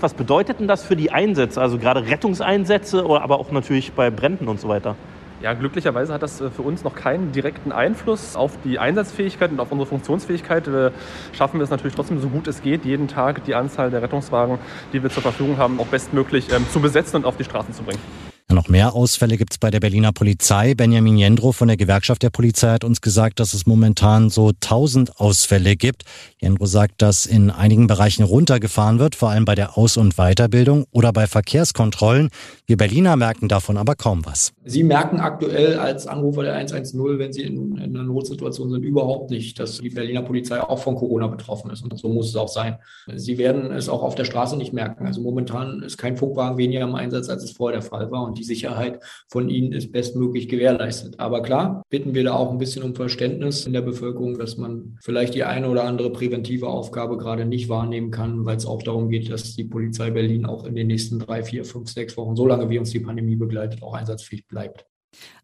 Was 0.00 0.12
bedeutet 0.12 0.58
denn 0.58 0.66
das 0.66 0.82
für 0.82 0.96
die 0.96 1.12
Einsätze, 1.12 1.60
also 1.60 1.78
gerade 1.78 2.04
Rettungseinsätze, 2.04 3.04
aber 3.04 3.38
auch 3.38 3.52
natürlich 3.52 3.92
bei 3.92 4.10
Bränden 4.10 4.48
und 4.48 4.58
so 4.58 4.66
weiter? 4.66 4.96
Ja, 5.42 5.54
glücklicherweise 5.54 6.14
hat 6.14 6.22
das 6.22 6.40
äh, 6.40 6.50
für 6.50 6.62
uns 6.62 6.84
noch 6.84 6.94
keinen 6.94 7.32
direkten 7.32 7.72
Einfluss 7.72 8.36
auf 8.36 8.52
die 8.64 8.78
Einsatzfähigkeit 8.78 9.50
und 9.50 9.58
auf 9.58 9.72
unsere 9.72 9.88
Funktionsfähigkeit. 9.88 10.68
Wir 10.68 10.92
schaffen 11.32 11.60
es 11.60 11.68
natürlich 11.68 11.96
trotzdem, 11.96 12.20
so 12.20 12.28
gut 12.28 12.46
es 12.46 12.62
geht, 12.62 12.84
jeden 12.84 13.08
Tag 13.08 13.44
die 13.44 13.56
Anzahl 13.56 13.90
der 13.90 14.02
Rettungswagen, 14.02 14.58
die 14.92 15.02
wir 15.02 15.10
zur 15.10 15.22
Verfügung 15.22 15.58
haben, 15.58 15.80
auch 15.80 15.88
bestmöglich 15.88 16.52
ähm, 16.52 16.64
zu 16.70 16.80
besetzen 16.80 17.16
und 17.16 17.24
auf 17.24 17.36
die 17.36 17.44
Straßen 17.44 17.74
zu 17.74 17.82
bringen. 17.82 18.31
Noch 18.52 18.68
mehr 18.68 18.94
Ausfälle 18.94 19.38
gibt 19.38 19.54
es 19.54 19.58
bei 19.58 19.70
der 19.70 19.80
Berliner 19.80 20.12
Polizei. 20.12 20.74
Benjamin 20.74 21.16
Jendro 21.16 21.52
von 21.52 21.68
der 21.68 21.78
Gewerkschaft 21.78 22.22
der 22.22 22.28
Polizei 22.28 22.68
hat 22.68 22.84
uns 22.84 23.00
gesagt, 23.00 23.40
dass 23.40 23.54
es 23.54 23.66
momentan 23.66 24.28
so 24.28 24.48
1000 24.48 25.18
Ausfälle 25.18 25.74
gibt. 25.74 26.04
Jendro 26.38 26.66
sagt, 26.66 27.00
dass 27.00 27.24
in 27.24 27.50
einigen 27.50 27.86
Bereichen 27.86 28.24
runtergefahren 28.24 28.98
wird, 28.98 29.14
vor 29.14 29.30
allem 29.30 29.46
bei 29.46 29.54
der 29.54 29.78
Aus- 29.78 29.96
und 29.96 30.16
Weiterbildung 30.16 30.84
oder 30.90 31.14
bei 31.14 31.26
Verkehrskontrollen. 31.26 32.28
Wir 32.66 32.76
Berliner 32.76 33.16
merken 33.16 33.48
davon 33.48 33.78
aber 33.78 33.94
kaum 33.94 34.24
was. 34.26 34.52
Sie 34.64 34.84
merken 34.84 35.18
aktuell 35.18 35.78
als 35.78 36.06
Anrufer 36.06 36.42
der 36.42 36.54
110, 36.54 37.18
wenn 37.18 37.32
Sie 37.32 37.42
in, 37.42 37.78
in 37.78 37.96
einer 37.96 38.04
Notsituation 38.04 38.70
sind, 38.70 38.82
überhaupt 38.82 39.30
nicht, 39.30 39.58
dass 39.58 39.78
die 39.78 39.88
Berliner 39.88 40.22
Polizei 40.22 40.60
auch 40.60 40.78
von 40.78 40.94
Corona 40.94 41.26
betroffen 41.26 41.70
ist. 41.70 41.82
Und 41.82 41.98
so 41.98 42.08
muss 42.08 42.28
es 42.28 42.36
auch 42.36 42.48
sein. 42.48 42.76
Sie 43.14 43.38
werden 43.38 43.72
es 43.72 43.88
auch 43.88 44.02
auf 44.02 44.14
der 44.14 44.24
Straße 44.24 44.56
nicht 44.56 44.74
merken. 44.74 45.06
Also 45.06 45.22
momentan 45.22 45.82
ist 45.82 45.96
kein 45.96 46.16
Funkwagen 46.18 46.58
weniger 46.58 46.82
im 46.82 46.94
Einsatz, 46.94 47.28
als 47.30 47.42
es 47.44 47.52
vorher 47.52 47.80
der 47.80 47.88
Fall 47.88 48.10
war. 48.10 48.24
Und 48.24 48.41
die 48.42 48.54
Sicherheit 48.54 49.00
von 49.28 49.48
ihnen 49.48 49.72
ist 49.72 49.92
bestmöglich 49.92 50.48
gewährleistet. 50.48 51.20
Aber 51.20 51.42
klar, 51.42 51.82
bitten 51.90 52.14
wir 52.14 52.24
da 52.24 52.34
auch 52.34 52.50
ein 52.50 52.58
bisschen 52.58 52.82
um 52.82 52.94
Verständnis 52.94 53.66
in 53.66 53.72
der 53.72 53.82
Bevölkerung, 53.82 54.36
dass 54.38 54.56
man 54.56 54.98
vielleicht 55.02 55.34
die 55.34 55.44
eine 55.44 55.68
oder 55.68 55.84
andere 55.84 56.10
präventive 56.10 56.66
Aufgabe 56.66 57.18
gerade 57.18 57.44
nicht 57.44 57.68
wahrnehmen 57.68 58.10
kann, 58.10 58.44
weil 58.44 58.56
es 58.56 58.66
auch 58.66 58.82
darum 58.82 59.08
geht, 59.08 59.30
dass 59.30 59.54
die 59.54 59.64
Polizei 59.64 60.10
Berlin 60.10 60.44
auch 60.44 60.64
in 60.64 60.74
den 60.74 60.88
nächsten 60.88 61.20
drei, 61.20 61.42
vier, 61.42 61.64
fünf, 61.64 61.88
sechs 61.90 62.16
Wochen, 62.16 62.36
solange 62.36 62.68
wie 62.68 62.78
uns 62.78 62.90
die 62.90 63.00
Pandemie 63.00 63.36
begleitet, 63.36 63.82
auch 63.82 63.94
einsatzfähig 63.94 64.46
bleibt. 64.48 64.86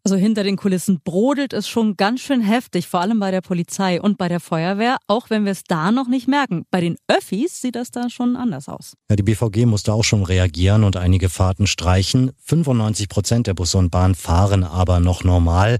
Also 0.03 0.15
hinter 0.15 0.43
den 0.43 0.55
Kulissen 0.55 1.01
brodelt 1.03 1.53
es 1.53 1.67
schon 1.67 1.97
ganz 1.97 2.21
schön 2.21 2.41
heftig, 2.41 2.87
vor 2.87 3.01
allem 3.01 3.19
bei 3.19 3.31
der 3.31 3.41
Polizei 3.41 4.01
und 4.01 4.17
bei 4.17 4.29
der 4.29 4.39
Feuerwehr, 4.39 4.97
auch 5.07 5.29
wenn 5.29 5.45
wir 5.45 5.51
es 5.51 5.63
da 5.63 5.91
noch 5.91 6.07
nicht 6.07 6.27
merken. 6.27 6.65
Bei 6.71 6.81
den 6.81 6.95
Öffis 7.07 7.61
sieht 7.61 7.75
das 7.75 7.91
da 7.91 8.09
schon 8.09 8.35
anders 8.35 8.69
aus. 8.69 8.93
Ja, 9.09 9.15
die 9.15 9.23
BVG 9.23 9.65
musste 9.65 9.93
auch 9.93 10.03
schon 10.03 10.23
reagieren 10.23 10.83
und 10.83 10.95
einige 10.95 11.29
Fahrten 11.29 11.67
streichen. 11.67 12.31
95 12.43 13.09
Prozent 13.09 13.47
der 13.47 13.53
Busse 13.53 13.77
und 13.77 13.89
Bahn 13.89 14.15
fahren 14.15 14.63
aber 14.63 14.99
noch 14.99 15.23
normal. 15.23 15.79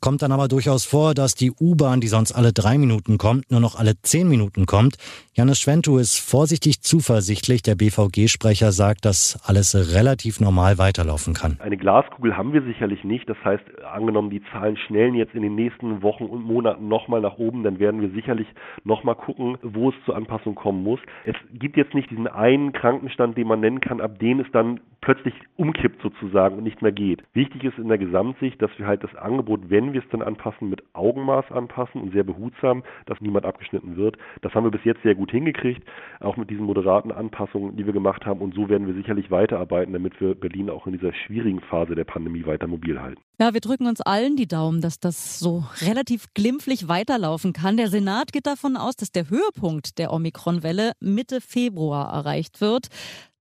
Kommt 0.00 0.22
dann 0.22 0.32
aber 0.32 0.48
durchaus 0.48 0.84
vor, 0.84 1.14
dass 1.14 1.34
die 1.34 1.50
U-Bahn, 1.50 2.00
die 2.00 2.08
sonst 2.08 2.32
alle 2.32 2.52
drei 2.52 2.78
Minuten 2.78 3.18
kommt, 3.18 3.50
nur 3.50 3.60
noch 3.60 3.76
alle 3.76 4.00
zehn 4.02 4.28
Minuten 4.28 4.66
kommt. 4.66 4.96
Janis 5.34 5.58
Schwentu 5.58 5.98
ist 5.98 6.18
vorsichtig 6.18 6.82
zuversichtlich. 6.82 7.62
Der 7.62 7.74
BVG-Sprecher 7.74 8.72
sagt, 8.72 9.04
dass 9.04 9.40
alles 9.44 9.74
relativ 9.94 10.40
normal 10.40 10.78
weiterlaufen 10.78 11.34
kann. 11.34 11.58
Eine 11.60 11.76
Glaskugel 11.76 12.36
haben 12.36 12.52
wir 12.52 12.62
sicherlich 12.62 13.02
nicht. 13.04 13.28
Das 13.28 13.36
heißt, 13.44 13.64
angenommen, 13.92 14.30
die 14.30 14.42
Zahlen 14.52 14.76
schnellen 14.76 15.14
jetzt 15.14 15.34
in 15.34 15.42
den 15.42 15.54
nächsten 15.54 16.02
Wochen 16.02 16.24
und 16.24 16.44
Monaten 16.44 16.88
nochmal 16.88 17.20
nach 17.20 17.38
oben, 17.38 17.64
dann 17.64 17.78
werden 17.78 18.00
wir 18.00 18.10
sicherlich 18.10 18.46
nochmal 18.84 19.16
gucken, 19.16 19.58
wo 19.62 19.90
es 19.90 19.94
zur 20.04 20.16
Anpassung 20.16 20.54
kommen 20.54 20.82
muss. 20.82 21.00
Es 21.24 21.36
gibt 21.52 21.76
jetzt 21.76 21.94
nicht 21.94 22.10
diesen 22.10 22.28
einen 22.28 22.72
Krankenstand, 22.72 23.36
den 23.36 23.48
man 23.48 23.60
nennen 23.60 23.80
kann, 23.80 24.00
ab 24.00 24.18
dem 24.18 24.40
es 24.40 24.46
dann 24.52 24.80
plötzlich 25.00 25.34
umkippt 25.56 26.02
sozusagen 26.02 26.58
und 26.58 26.64
nicht 26.64 26.82
mehr 26.82 26.92
geht. 26.92 27.22
Wichtig 27.32 27.64
ist 27.64 27.78
in 27.78 27.88
der 27.88 27.98
Gesamtsicht, 27.98 28.60
dass 28.60 28.70
wir 28.78 28.86
halt 28.86 29.02
das 29.02 29.14
Angebot, 29.14 29.70
wenn 29.70 29.92
wir 29.92 30.02
es 30.02 30.08
dann 30.10 30.22
anpassen, 30.22 30.68
mit 30.68 30.82
Augenmaß 30.92 31.50
anpassen 31.50 32.00
und 32.00 32.12
sehr 32.12 32.24
behutsam, 32.24 32.82
dass 33.06 33.20
niemand 33.20 33.44
abgeschnitten 33.44 33.96
wird. 33.96 34.16
Das 34.42 34.54
haben 34.54 34.64
wir 34.64 34.70
bis 34.70 34.84
jetzt 34.84 35.02
sehr 35.02 35.14
gut 35.14 35.30
hingekriegt, 35.30 35.82
auch 36.20 36.36
mit 36.36 36.50
diesen 36.50 36.64
moderaten 36.64 37.12
Anpassungen, 37.12 37.76
die 37.76 37.86
wir 37.86 37.92
gemacht 37.92 38.26
haben. 38.26 38.40
Und 38.40 38.54
so 38.54 38.68
werden 38.68 38.86
wir 38.86 38.94
sicherlich 38.94 39.30
weiterarbeiten, 39.30 39.92
damit 39.92 40.20
wir 40.20 40.34
Berlin 40.34 40.70
auch 40.70 40.86
in 40.86 40.92
dieser 40.92 41.12
schwierigen 41.12 41.60
Phase 41.60 41.94
der 41.94 42.04
Pandemie 42.04 42.46
weiter 42.46 42.66
mobil 42.66 43.00
halten. 43.00 43.20
Ja, 43.40 43.54
wir 43.54 43.60
drücken 43.60 43.86
uns 43.86 44.00
allen 44.00 44.36
die 44.36 44.48
Daumen, 44.48 44.80
dass 44.80 44.98
das 44.98 45.38
so 45.38 45.64
relativ 45.80 46.26
glimpflich 46.34 46.88
weiterlaufen 46.88 47.52
kann. 47.52 47.76
Der 47.76 47.88
Senat 47.88 48.32
geht 48.32 48.46
davon 48.46 48.76
aus, 48.76 48.96
dass 48.96 49.12
der 49.12 49.30
Höhepunkt 49.30 49.98
der 49.98 50.12
Omikron-Welle 50.12 50.92
Mitte 51.00 51.40
Februar 51.40 52.12
erreicht 52.12 52.60
wird 52.60 52.88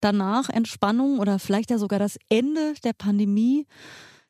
danach 0.06 0.48
Entspannung 0.48 1.18
oder 1.18 1.38
vielleicht 1.38 1.70
ja 1.70 1.78
sogar 1.78 1.98
das 1.98 2.16
Ende 2.28 2.74
der 2.84 2.92
Pandemie. 2.92 3.66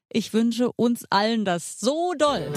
Ich 0.09 0.33
wünsche 0.33 0.73
uns 0.73 1.04
allen 1.11 1.45
das 1.45 1.78
so 1.78 2.14
doll. 2.16 2.50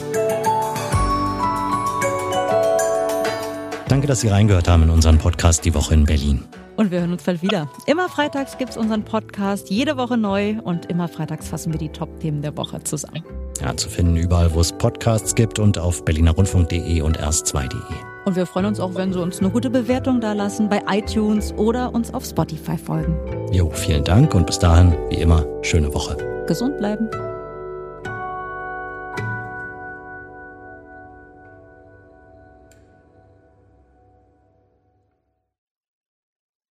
Danke, 3.90 4.08
dass 4.08 4.22
Sie 4.22 4.30
reingehört 4.30 4.68
haben 4.68 4.84
in 4.84 4.90
unseren 4.90 5.18
Podcast 5.18 5.66
Die 5.66 5.74
Woche 5.74 5.96
in 5.96 6.06
Berlin. 6.06 6.46
Und 6.78 6.92
wir 6.92 7.02
hören 7.02 7.12
uns 7.12 7.24
bald 7.24 7.42
wieder. 7.42 7.70
Immer 7.88 8.08
freitags 8.08 8.58
gibt 8.58 8.72
es 8.72 8.78
unseren 8.78 9.04
Podcast, 9.04 9.70
jede 9.70 9.98
Woche 9.98 10.16
neu 10.16 10.62
und 10.64 10.86
immer 10.86 11.10
freitags 11.10 11.50
fassen 11.50 11.74
wir 11.74 11.80
die 11.80 11.90
Top-Themen 11.90 12.42
der 12.42 12.56
Woche 12.56 12.82
zusammen. 12.84 13.24
Ja, 13.62 13.76
zu 13.76 13.90
finden 13.90 14.16
überall, 14.16 14.54
wo 14.54 14.62
es 14.62 14.72
Podcasts 14.72 15.36
gibt 15.36 15.60
und 15.60 15.78
auf 15.78 16.06
berlinerrundfunk.de 16.06 17.02
und 17.02 17.20
erst2.de. 17.20 17.80
Und 18.26 18.36
wir 18.36 18.46
freuen 18.46 18.68
uns 18.68 18.80
auch, 18.80 18.96
wenn 18.96 19.12
Sie 19.12 19.20
uns 19.20 19.40
eine 19.40 19.50
gute 19.50 19.70
Bewertung 19.70 20.22
da 20.22 20.34
lassen 20.34 20.70
bei 20.70 20.82
iTunes 20.90 21.54
oder 21.54 21.94
uns 21.94 22.14
auf 22.14 22.26
Spotify 22.26 22.78
folgen. 22.78 23.18
Jo, 23.52 23.70
vielen 23.72 24.04
Dank 24.04 24.34
und 24.36 24.46
bis 24.46 24.60
dahin, 24.60 24.96
wie 25.10 25.16
immer, 25.16 25.46
schöne 25.62 25.94
Woche. 25.94 26.18
Gesund 26.48 26.78
bleiben. 26.78 27.10